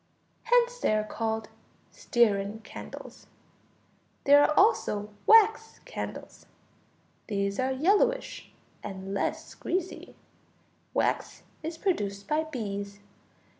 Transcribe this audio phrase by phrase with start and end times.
[0.45, 1.49] Hence they are called
[1.91, 3.27] stearine candles.
[4.23, 6.47] There are also wax candles.
[7.27, 8.51] These are yellowish
[8.81, 10.15] and less greasy.
[10.95, 12.99] Wax is produced by bees.